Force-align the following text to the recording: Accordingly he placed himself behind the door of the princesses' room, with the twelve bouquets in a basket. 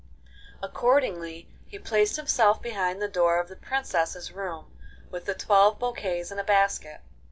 Accordingly 0.63 1.47
he 1.67 1.77
placed 1.77 2.15
himself 2.15 2.59
behind 2.59 2.99
the 2.99 3.07
door 3.07 3.39
of 3.39 3.49
the 3.49 3.55
princesses' 3.55 4.31
room, 4.31 4.75
with 5.11 5.25
the 5.25 5.35
twelve 5.35 5.77
bouquets 5.77 6.31
in 6.31 6.39
a 6.39 6.43
basket. 6.43 7.01